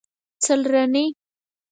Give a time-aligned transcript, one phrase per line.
[0.43, 1.05] څلرنۍ